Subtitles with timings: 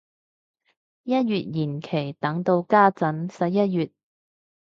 [1.03, 3.91] 一月延期等到家陣十一月